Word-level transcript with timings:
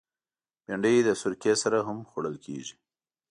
بېنډۍ 0.65 0.95
د 1.03 1.09
سرکه 1.21 1.53
سره 1.63 1.77
هم 1.87 1.97
خوړل 2.09 2.35
کېږي 2.45 2.75